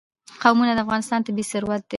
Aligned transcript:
قومونه 0.41 0.71
د 0.75 0.79
افغانستان 0.85 1.19
طبعي 1.25 1.45
ثروت 1.51 1.81
دی. 1.85 1.89